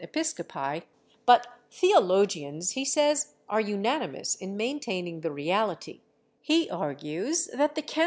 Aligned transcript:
Episcopi, 0.03 0.81
but 1.27 1.45
theologians, 1.69 2.71
he 2.71 2.83
says, 2.83 3.35
are 3.47 3.61
unanimous 3.61 4.33
in 4.33 4.57
maintaining 4.57 5.21
the 5.21 5.29
reality; 5.29 6.01
he 6.41 6.67
argues 6.71 7.51
that 7.55 7.75
the 7.75 7.83
can. 7.83 7.99